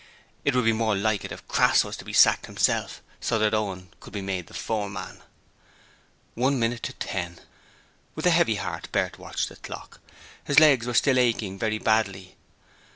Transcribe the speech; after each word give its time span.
It 0.43 0.55
would 0.55 0.65
be 0.65 0.73
more 0.73 0.95
like 0.95 1.23
it 1.25 1.31
if 1.31 1.47
Crass 1.47 1.83
was 1.83 1.95
to 1.97 2.05
be 2.05 2.11
sacked 2.11 2.47
himself, 2.47 3.03
so 3.19 3.37
that 3.37 3.53
Owen 3.53 3.93
could 3.99 4.13
be 4.13 4.41
the 4.41 4.51
foreman. 4.55 5.21
One 6.33 6.57
minute 6.57 6.81
to 6.89 6.93
ten. 6.93 7.39
With 8.15 8.25
a 8.25 8.31
heavy 8.31 8.55
heart 8.55 8.91
Bert 8.91 9.19
watched 9.19 9.49
the 9.49 9.57
clock. 9.57 9.99
His 10.43 10.59
legs 10.59 10.87
were 10.87 10.95
still 10.95 11.19
aching 11.19 11.59
very 11.59 11.77
badly. 11.77 12.35